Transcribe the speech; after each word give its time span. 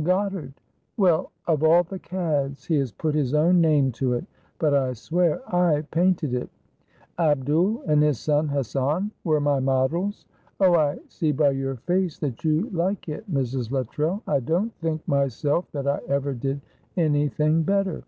'Goddard.' 0.00 0.54
Well, 0.96 1.32
of 1.48 1.64
all 1.64 1.82
the 1.82 1.98
cads! 1.98 2.66
He 2.66 2.76
has 2.76 2.92
put 2.92 3.16
his 3.16 3.34
own 3.34 3.60
name 3.60 3.90
to 3.98 4.12
it, 4.12 4.24
but 4.60 4.72
I 4.72 4.92
swear 4.92 5.40
I 5.52 5.82
painted 5.90 6.34
it. 6.34 6.48
Abdul 7.18 7.82
and 7.84 8.00
his 8.00 8.20
son 8.20 8.46
Hassan 8.46 9.10
were 9.24 9.40
my 9.40 9.58
models. 9.58 10.24
Oh, 10.60 10.76
I 10.76 11.00
see 11.08 11.32
by 11.32 11.50
your 11.50 11.74
face 11.74 12.16
that 12.20 12.44
you 12.44 12.70
like 12.70 13.08
it, 13.08 13.28
Mrs. 13.28 13.72
Luttrell. 13.72 14.22
I 14.28 14.38
don't 14.38 14.72
think 14.76 15.02
myself 15.08 15.68
that 15.72 15.88
I 15.88 16.00
ever 16.06 16.32
did 16.32 16.60
anything 16.96 17.64
better. 17.64 18.04